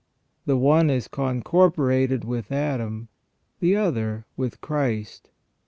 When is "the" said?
0.47-0.57, 3.59-3.75